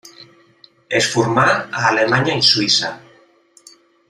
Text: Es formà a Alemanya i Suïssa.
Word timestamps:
Es 0.99 1.09
formà 1.17 1.45
a 1.57 1.85
Alemanya 1.91 2.39
i 2.41 2.49
Suïssa. 2.51 2.91